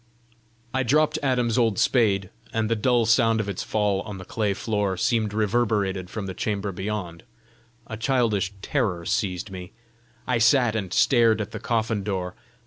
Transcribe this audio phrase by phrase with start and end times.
[0.73, 4.55] I dropped Adam's old spade, and the dull sound of its fall on the clay
[4.55, 7.21] floor seemed reverberated from the chamber beyond:
[7.85, 9.73] a childish terror seized me;
[10.25, 12.33] I sat and stared at the coffin door.